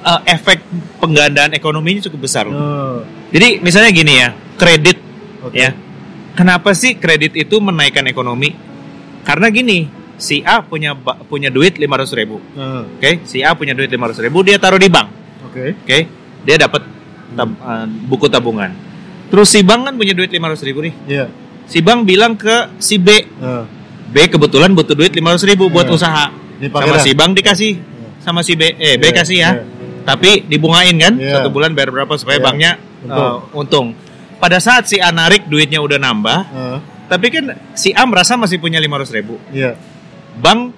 [0.00, 0.60] eh, efek
[1.00, 2.44] penggandaan ekonominya cukup besar.
[2.44, 2.54] loh.
[2.54, 2.96] Oh,
[3.32, 5.00] Jadi misalnya gini ya, kredit
[5.42, 5.56] Oke.
[5.56, 5.72] ya.
[6.36, 8.52] Kenapa sih kredit itu menaikkan ekonomi?
[9.24, 13.22] Karena gini, si A punya punya duit 500 ribu, ah, oke?
[13.22, 15.08] Si A punya duit 500 ribu, dia taruh di bank,
[15.44, 15.76] Oke.
[15.76, 15.98] oke?
[16.42, 16.82] Dia dapat
[17.32, 18.72] tab- eh, buku tabungan.
[19.26, 20.94] Terus si bank kan punya duit 500 ribu nih.
[21.06, 21.26] Iya.
[21.66, 23.66] Si bank bilang ke si B, Ah,
[24.06, 25.94] B kebetulan butuh duit 500 ribu buat Iya.
[25.94, 26.26] usaha.
[26.56, 27.02] Sama dah.
[27.02, 27.72] si bank dikasih,
[28.18, 29.50] sama si B, eh B Iya, kasih ya.
[29.52, 29.62] iya.
[30.02, 31.36] Tapi dibungain kan, Iya.
[31.36, 32.44] satu bulan bayar berapa supaya Iya.
[32.44, 33.18] banknya Untung.
[33.18, 33.86] eh, untung.
[34.36, 38.56] Pada saat si A narik duitnya udah nambah, ah, tapi kan si A merasa masih
[38.56, 39.36] punya 500 ribu.
[39.50, 39.74] Iya.
[40.36, 40.72] Bank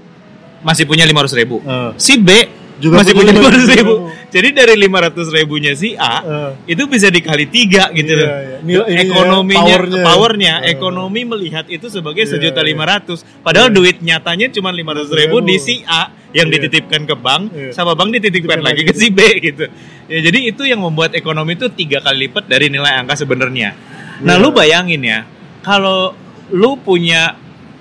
[0.61, 1.62] masih punya 500 ribu.
[1.64, 2.31] ah, Si B
[2.79, 3.94] Juga masih punya 500 500 ribu.
[4.31, 6.51] Jadi dari 500 ribunya si A Eh.
[6.79, 8.29] itu bisa dikali tiga gitu Iya, loh.
[8.31, 8.59] iya.
[8.62, 10.03] Nil- ininya, Ekonominya, powernya.
[10.07, 10.79] powernya, Eh.
[10.79, 12.71] ekonomi melihat itu sebagai Iya, sejuta iya.
[12.71, 13.27] lima ratus.
[13.42, 16.55] Padahal duit nyatanya cuma 500 ribu di si A yang Iya.
[16.55, 17.71] dititipkan ke bank, Iya.
[17.75, 19.66] sama bank dititipkan lagi ke si B gitu.
[20.07, 23.75] Ya, jadi itu yang membuat ekonomi itu tiga kali lipat dari nilai angka sebenarnya.
[24.23, 24.42] Nah, Iya.
[24.44, 25.27] lu bayangin ya,
[25.66, 26.14] kalau
[26.49, 27.35] lu punya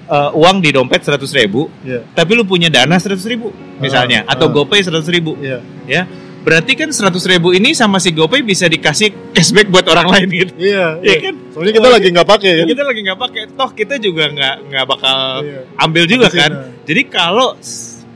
[0.08, 2.04] uh, uang di dompet 100 ribu, Iya.
[2.12, 4.54] tapi lu punya dana 100 ribu misalnya, Ah, atau ah.
[4.54, 5.60] GoPay 100 ribu, Iya.
[5.86, 6.04] ya
[6.38, 10.54] berarti kan 100 ribu ini sama si GoPay bisa dikasih cashback buat orang lain gitu.
[10.56, 11.18] Iya, Iya iya.
[11.28, 11.36] kan?
[11.52, 12.66] Soalnya kita lagi nggak pakai kan.
[12.72, 15.60] Kita lagi nggak pakai, toh kita juga nggak nggak bakal Iya.
[15.76, 16.52] ambil juga Habisin, kan.
[16.56, 16.64] nah.
[16.88, 17.48] Jadi kalau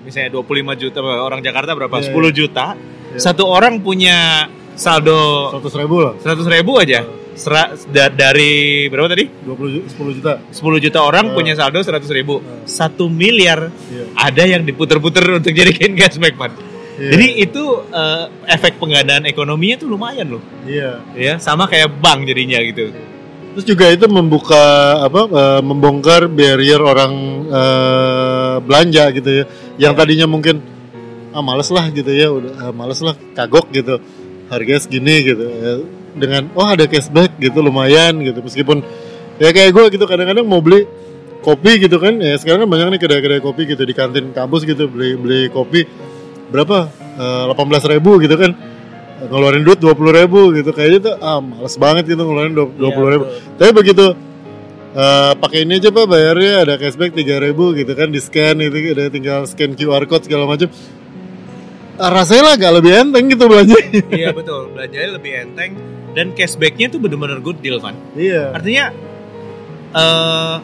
[0.01, 1.95] misalnya 25 juta orang Jakarta berapa?
[1.99, 3.19] Iya, 10 juta, Iya.
[3.19, 4.47] satu orang punya
[4.79, 6.13] saldo Seratus ribu lah.
[6.23, 7.03] 100 ribu aja.
[7.31, 9.23] Sera- da- dari berapa tadi?
[9.47, 10.33] 20 ju- 10 juta.
[10.51, 11.33] 10 juta orang Ah.
[11.33, 12.39] punya saldo 100 ribu.
[12.39, 12.67] Ah.
[12.67, 14.03] Satu miliar Iya.
[14.13, 16.51] ada yang diputer-puter untuk jadikan cashback, Pan.
[16.99, 17.09] Iya.
[17.15, 20.43] Jadi itu eh, efek penggandaan ekonominya tuh lumayan loh.
[20.63, 20.99] Iya.
[21.15, 22.91] Ya, sama kayak bank jadinya gitu.
[23.51, 24.63] Terus juga itu membuka
[25.01, 27.13] apa eh, membongkar barrier orang
[27.47, 29.43] eh, belanja gitu ya.
[29.79, 30.59] Yang tadinya mungkin
[31.31, 33.97] ah males lah gitu ya, udah ah, males lah kagok gitu.
[34.51, 35.47] Harganya segini gitu.
[35.47, 35.73] Ya,
[36.15, 38.39] dengan oh ada cashback gitu lumayan gitu.
[38.43, 38.83] Meskipun
[39.39, 40.87] ya kayak gue gitu kadang-kadang mau beli
[41.41, 44.85] kopi gitu kan ya sekarang kan banyak nih kedai-kedai kopi gitu di kantin kampus gitu
[44.91, 45.87] beli beli kopi
[46.51, 46.89] berapa?
[47.21, 48.51] Delapan belas ribu gitu kan.
[49.21, 53.09] Ngeluarin duit dua puluh ribu gitu kayaknya tuh ah males banget gitu ngeluarin dua puluh
[53.13, 53.23] ribu.
[53.53, 54.17] tapi begitu
[54.97, 58.97] eh, pakai ini aja pak bayarnya ada cashback tiga ribu gitu kan di scan itu
[58.97, 60.73] ada tinggal scan QR code segala macam
[62.09, 63.77] rasanya lah agak lebih enteng gitu belanja
[64.09, 65.71] iya betul, belanjanya lebih enteng
[66.11, 67.93] dan cashbacknya tuh bener-bener good deal, Van.
[68.13, 68.85] iya Artinya
[69.91, 70.55] eh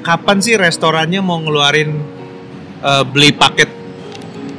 [0.00, 1.90] kapan sih restorannya mau ngeluarin
[2.78, 3.70] eh, beli paket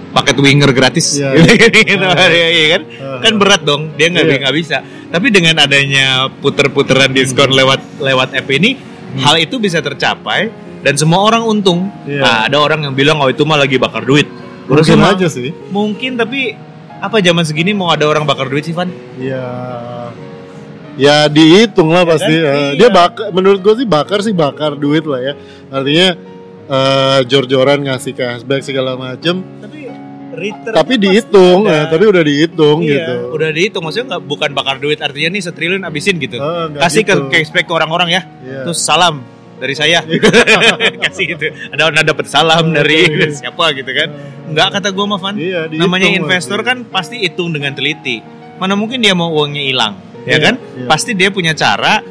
[0.07, 1.29] paket winger gratis Iya.
[1.37, 2.27] gitu, Ah.
[2.27, 2.81] iya, iya kan?
[2.97, 3.19] Ah.
[3.21, 4.37] Kan berat dong, dia nggak Iya.
[4.41, 4.77] nggak bisa.
[5.07, 8.75] Tapi dengan adanya puter-puteran diskon lewat lewat app ini,
[9.19, 10.49] hal itu bisa tercapai
[10.81, 11.85] dan semua orang untung.
[12.03, 12.09] Hmm.
[12.09, 12.21] Iya.
[12.23, 14.25] Nah, ada orang yang bilang oh itu mah lagi bakar duit.
[14.67, 16.53] Mungkin Menurut gua aja sih Mungkin tapi
[16.97, 18.89] apa zaman segini mau ada orang bakar duit sih, Van?
[19.15, 19.45] Iya.
[20.97, 22.33] Ya dihitung lah pasti.
[22.33, 22.41] kan?
[22.49, 22.75] Eh, Iya.
[22.75, 25.33] Dia bakar, menurut gue sih bakar sih bakar duit lah ya.
[25.69, 26.07] Artinya
[26.67, 29.45] eh, jor-joran ngasih cashback segala macem.
[29.61, 29.79] Tapi
[30.33, 33.13] return Tapi dihitung, ya, tapi udah dihitung Iya, gitu.
[33.33, 36.37] udah dihitung maksudnya nggak bukan bakar duit artinya nih setriliun abisin gitu.
[36.37, 37.29] Oh, Kasih gitu.
[37.29, 38.21] ke cashback ke orang-orang ya.
[38.41, 38.65] Iya.
[38.65, 39.21] Terus salam
[39.57, 39.99] dari saya.
[41.03, 41.45] Kasih gitu.
[41.73, 43.27] Ada orang dapat salam Oh, dari iya.
[43.29, 44.09] siapa gitu kan.
[44.47, 45.35] Enggak kata gua mah Van.
[45.35, 46.67] Iya, Namanya investor iya.
[46.73, 48.21] kan pasti hitung dengan teliti.
[48.57, 49.93] Mana mungkin dia mau uangnya hilang,
[50.25, 50.55] ya Iya, kan?
[50.57, 50.87] iya.
[50.89, 52.01] Pasti dia punya cara.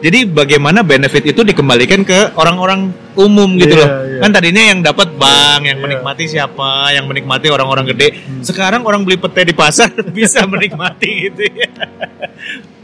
[0.00, 3.88] Jadi bagaimana benefit itu dikembalikan ke orang-orang umum gitu Iya, loh.
[4.08, 4.20] iya.
[4.24, 5.84] Kan tadinya yang dapat bank, yang Iya.
[5.84, 8.08] menikmati siapa, yang menikmati orang-orang gede.
[8.40, 11.68] Sekarang orang beli pete di pasar bisa menikmati gitu ya.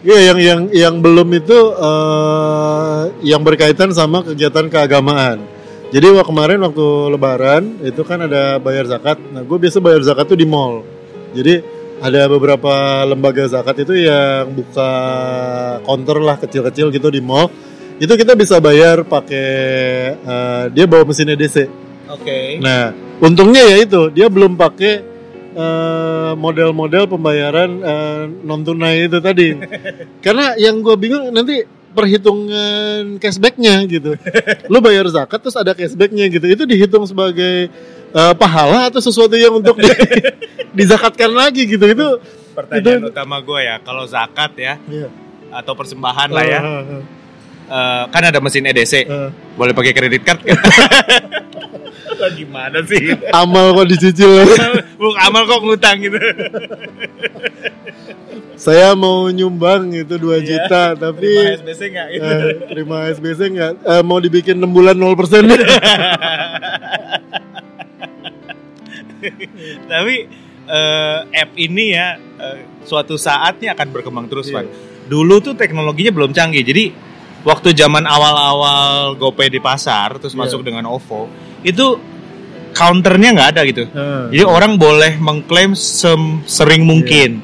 [0.04, 5.40] Iya, yang yang yang belum itu eh, yang berkaitan sama kegiatan keagamaan.
[5.86, 9.16] Jadi waktu kemarin waktu Lebaran itu kan ada bayar zakat.
[9.32, 10.84] Nah, gue biasa bayar zakat tuh di mall.
[11.32, 11.64] Jadi
[12.00, 14.90] ada beberapa lembaga zakat itu yang buka
[15.84, 17.48] counter lah kecil-kecil gitu di mall.
[17.96, 19.48] Itu kita bisa bayar pakai
[20.16, 21.56] eh, dia bawa mesin EDC.
[22.12, 22.60] Oke.
[22.60, 22.92] Nah,
[23.24, 24.94] untungnya ya itu dia belum pakai
[25.56, 27.70] eh, model-model pembayaran
[28.44, 29.56] non tunai itu tadi.
[30.24, 34.12] Karena yang gue bingung nanti perhitungan cashbacknya gitu.
[34.72, 36.44] Lu bayar zakat terus ada cashbacknya gitu.
[36.44, 37.72] Itu dihitung sebagai
[38.12, 39.88] eh, pahala atau sesuatu yang untuk di,
[40.78, 41.88] dizakatkan lagi gitu.
[41.88, 42.20] Itu
[42.52, 45.08] Pertanyaan Itu- utama gue ya, kalau zakat ya Iya.
[45.52, 47.02] atau persembahan lah ya, Eh, eh,
[47.66, 49.30] eh, kan ada mesin EDC, eh.
[49.54, 50.40] boleh pakai kredit card?
[52.16, 53.12] Lah gimana sih?
[53.28, 54.48] amal kok dicicil.
[55.00, 56.16] Buk amal kok ngutang gitu.
[58.56, 62.24] Saya mau nyumbang itu 2 juta tapi Terima SBC nggak gitu?
[62.24, 63.72] Eh, terima SBC nggak?
[63.84, 65.12] Eh, mau dibikin 6 bulan 0%
[69.86, 70.14] Tapi
[70.66, 74.62] eh, app ini ya eh, suatu saatnya akan berkembang terus, Iya.
[74.62, 74.64] Pak.
[75.06, 76.64] Dulu tuh teknologinya belum canggih.
[76.64, 76.84] Jadi
[77.46, 80.42] waktu zaman awal-awal GoPay di pasar terus Iya.
[80.42, 81.30] masuk dengan OVO,
[81.62, 81.96] itu
[82.74, 83.86] counternya nggak ada gitu.
[83.86, 87.40] Eh, Jadi orang boleh mengklaim sem- sering mungkin.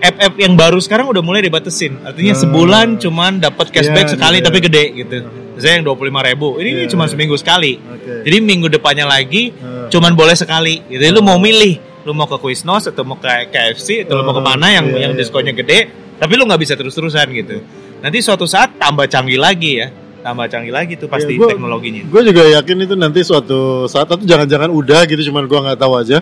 [0.00, 2.00] App-app yang baru sekarang udah mulai dibatesin.
[2.00, 2.40] Artinya Ah.
[2.40, 4.44] sebulan cuman dapat cashback Iya, sekali iya.
[4.48, 5.16] tapi gede gitu.
[5.54, 6.56] Misalnya yang 25 ribu.
[6.56, 7.12] Ini Iya, cuma iya.
[7.12, 7.76] seminggu sekali.
[7.76, 8.24] Oke.
[8.24, 9.52] Jadi minggu depannya lagi
[9.92, 10.80] cuman boleh sekali.
[10.88, 11.04] Gitu.
[11.04, 11.76] Jadi lu mau milih,
[12.08, 15.04] lu mau ke Quiznos atau mau ke KFC atau lu mau ke mana yang iya,
[15.04, 15.20] yang iya.
[15.20, 17.60] diskonnya gede, tapi lu nggak bisa terus-terusan gitu.
[18.00, 19.88] Nanti suatu saat tambah canggih lagi ya,
[20.20, 22.02] tambah canggih lagi tuh pasti gua- teknologinya.
[22.04, 25.94] Gue juga yakin itu nanti suatu saat atau jangan-jangan udah gitu cuman gua nggak tahu
[25.96, 26.18] aja.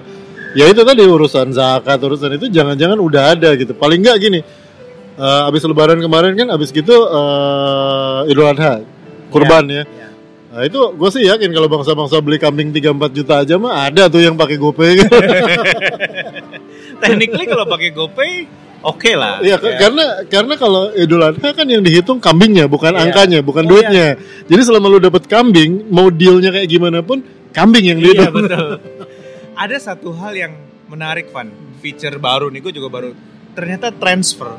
[0.51, 4.41] ya itu tadi urusan zakat urusan itu jangan-jangan udah ada gitu paling nggak gini
[5.15, 8.81] eh, abis lebaran kemarin kan abis gitu eh, idul adha
[9.29, 10.09] kurban ya Iya.
[10.49, 12.81] Nah, itu gue sih yakin kalau bangsa-bangsa beli kambing 3-4
[13.13, 15.13] juta aja mah ada tuh yang pakai GoPay gitu.
[16.99, 18.33] Technically kalau pakai GoPay
[18.81, 19.39] oke lah.
[19.41, 19.79] Iya, Ya.
[19.79, 23.03] karena karena kalau Idul Adha kan yang dihitung kambingnya, bukan Iya.
[23.05, 24.15] angkanya, bukan Oh, duitnya.
[24.47, 28.35] Jadi selama lu dapet kambing, mau dealnya kayak gimana pun, kambing yang Iya dihitung.
[28.45, 28.69] betul.
[29.63, 30.53] Ada satu hal yang
[30.87, 33.11] menarik Van, feature baru nih gue juga baru.
[33.53, 34.55] Ternyata transfer.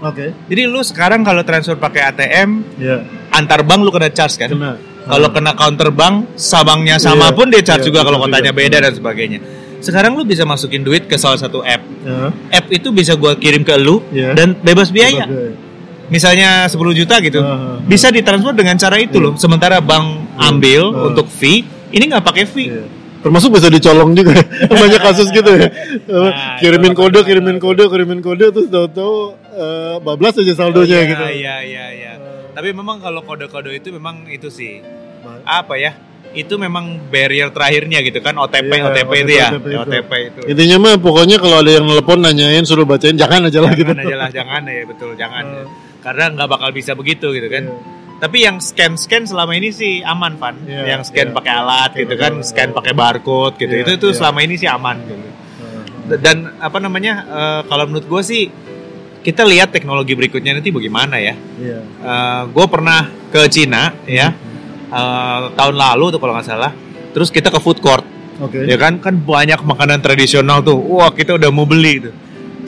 [0.00, 0.32] Oke.
[0.48, 3.04] Jadi lu sekarang kalau transfer pakai ATM Iya.
[3.30, 4.48] antar bank lu kena charge kan?
[4.48, 4.72] Kena.
[5.00, 8.80] Kalau kena counter bank, sabangnya sama Iya, pun dia charge iya, juga kalau kotanya beda
[8.80, 9.40] dan sebagainya.
[9.80, 11.82] Sekarang lu bisa masukin duit ke salah satu app.
[12.00, 12.30] Ya.
[12.52, 14.32] App itu bisa gua kirim ke lu Iya.
[14.32, 15.24] dan bebas biaya.
[15.24, 15.56] Oke.
[16.08, 17.38] Misalnya 10 juta gitu.
[17.38, 17.76] Ah, ah.
[17.80, 19.34] Bisa ditransfer dengan cara itu loh.
[19.34, 21.06] Sementara bank ambil Ah.
[21.08, 22.68] untuk fee, ini nggak pakai fee.
[22.68, 22.84] Iya.
[23.20, 24.32] Termasuk bisa dicolong juga.
[24.80, 25.68] Banyak kasus gitu ya.
[26.08, 31.24] Nah, kirimin kode, kirimin kode, kirimin kode terus tahu-tahu eh, bablas aja saldonya Iya, gitu.
[31.36, 32.12] Iya, iya, iya.
[32.50, 34.80] Tapi memang kalau kode-kode itu memang itu sih
[35.44, 35.94] apa ya?
[36.30, 39.48] Itu memang barrier terakhirnya gitu kan OTP Iya, OTP itu ya.
[39.50, 39.78] OTP itu.
[39.82, 40.40] OTP itu.
[40.54, 43.90] Intinya mah pokoknya kalau ada yang nelpon nanyain suruh bacain jangan aja lah gitu.
[43.90, 45.44] Jangan aja lah, jangan ya betul, jangan.
[45.44, 45.66] Hmm.
[46.00, 47.64] Karena nggak bakal bisa begitu gitu kan.
[47.66, 47.98] Iya.
[48.20, 50.54] Tapi yang scan-scan selama ini sih aman, Van.
[50.68, 51.34] Iya, yang scan iya.
[51.34, 52.48] pakai alat gitu kan, Betul.
[52.52, 53.74] scan pakai barcode gitu.
[53.74, 54.16] Iya, itu itu iya.
[54.20, 55.28] selama ini sih aman gitu.
[56.20, 57.14] Dan apa namanya?
[57.24, 58.42] eh, kalau menurut gue sih
[59.24, 61.34] kita lihat teknologi berikutnya nanti bagaimana ya.
[61.58, 61.80] Iya.
[62.48, 64.32] gue pernah ke Cina ya
[64.90, 66.72] eh, tahun lalu tuh kalau nggak salah.
[67.10, 68.06] Terus kita ke food court,
[68.38, 68.66] Oke.
[68.66, 69.02] ya kan?
[69.02, 70.78] Kan banyak makanan tradisional tuh.
[70.78, 72.14] Wah kita udah mau beli tuh.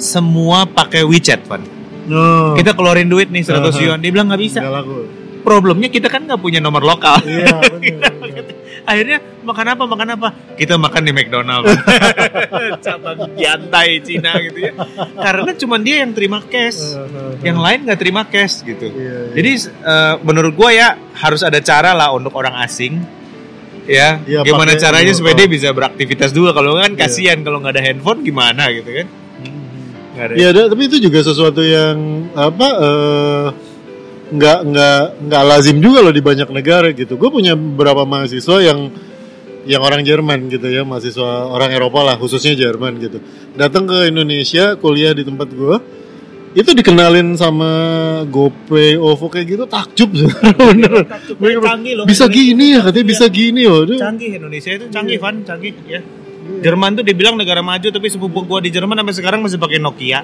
[0.02, 1.62] Semua pakai WeChat, Van.
[2.10, 2.58] No.
[2.58, 3.78] Kita keluarin duit nih 100 Aha.
[3.78, 3.98] yuan.
[4.02, 4.58] Dia bilang nggak bisa.
[4.58, 5.21] Nggak laku.
[5.42, 7.18] Problemnya kita kan nggak punya nomor lokal.
[7.26, 8.14] Iya, benar.
[8.14, 8.54] benar.
[8.82, 10.28] Akhirnya makan apa makan apa?
[10.58, 11.66] Kita makan di McDonald.
[12.84, 14.72] Cabang Giantai Cina gitu ya.
[15.18, 16.98] Karena cuma dia yang terima cash.
[17.42, 18.90] Yang lain nggak terima cash gitu.
[18.90, 19.34] Iya, iya.
[19.38, 22.98] Jadi eh, menurut gua ya harus ada cara lah untuk orang asing
[23.86, 24.18] ya.
[24.22, 27.06] Iya, gimana pakai caranya supaya dia bisa beraktivitas dulu kalau kan Iya.
[27.06, 29.06] kasihan kalau nggak ada handphone gimana gitu kan.
[30.12, 30.34] Nggak ada.
[30.34, 31.96] Iya, ada, tapi itu juga sesuatu yang
[32.34, 33.46] apa eh,
[34.32, 37.20] nggak nggak nggak lazim juga loh di banyak negara gitu.
[37.20, 38.88] Gue punya beberapa mahasiswa yang
[39.62, 43.22] yang orang Jerman gitu ya, mahasiswa orang Eropa lah, khususnya Jerman gitu.
[43.54, 45.76] Datang ke Indonesia kuliah di tempat gue,
[46.58, 47.70] itu dikenalin sama
[48.26, 50.10] GoPay, OVO kayak gitu takjub
[51.62, 52.04] Canggih loh.
[52.04, 52.26] Bisa Indonesia.
[52.28, 53.86] gini ya, katanya bisa gini loh.
[53.86, 55.22] Canggih Indonesia itu canggih Iya.
[55.22, 56.00] Van, canggih ya.
[56.60, 60.20] Jerman tuh dibilang negara maju tapi sepupu gua di Jerman sampai sekarang masih pakai Nokia.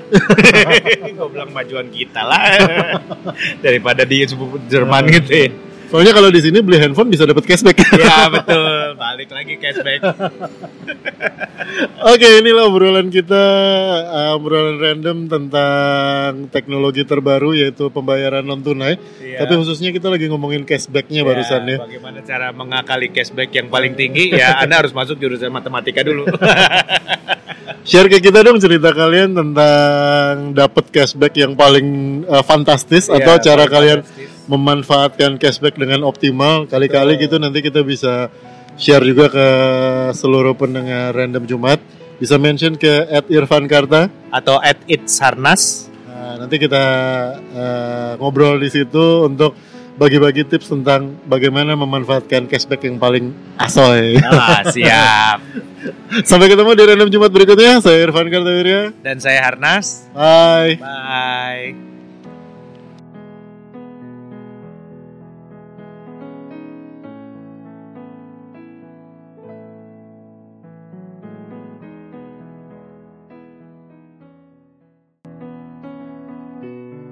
[1.17, 2.45] gua bilang majuan kita lah.
[3.65, 5.49] Daripada di sepupu Jerman gitu ya.
[5.89, 7.81] Soalnya kalau di sini beli handphone bisa dapat cashback.
[7.99, 10.01] Ya betul, balik lagi cashback.
[12.05, 13.45] Oke, inilah obrolan kita,
[14.07, 19.01] uh, obrolan random tentang teknologi terbaru yaitu pembayaran non tunai.
[19.19, 19.45] Iya.
[19.45, 21.77] Tapi khususnya kita lagi ngomongin cashbacknya barusan ya.
[21.81, 24.37] Bagaimana cara mengakali cashback yang paling tinggi?
[24.37, 26.29] Ya, Anda harus masuk jurusan matematika dulu.
[27.89, 33.35] Share ke kita dong cerita kalian tentang dapat cashback yang paling uh, fantastis Iya, atau
[33.41, 34.38] cara kalian fantastis.
[34.49, 36.65] Memanfaatkan cashback dengan optimal.
[36.67, 38.33] Kali-kali gitu nanti kita bisa
[38.81, 39.49] share juga ke
[40.17, 41.79] seluruh pendengar random Jumat.
[42.19, 44.11] Bisa mention ke @irfankarta.
[44.35, 45.87] Atau at it's harnas.
[46.09, 46.85] Nah, nanti kita
[47.55, 49.55] eh, ngobrol di situ untuk
[49.99, 54.15] bagi-bagi tips tentang bagaimana memanfaatkan cashback yang paling asoy.
[54.23, 55.43] Ah, siap.
[56.23, 57.83] Sampai ketemu di random Jumat berikutnya.
[57.83, 58.95] Saya Irfan Kartawirya.
[59.03, 60.07] Dan saya Harnas.
[60.15, 60.79] Bye.
[60.79, 61.88] Bye.